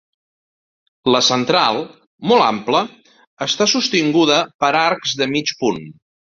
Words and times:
La 1.15 1.21
central, 1.27 1.77
molt 2.33 2.47
ampla, 2.47 2.83
està 3.49 3.71
sostinguda 3.77 4.41
per 4.65 4.73
arcs 4.83 5.17
de 5.23 5.33
mig 5.39 5.57
punt. 5.65 5.83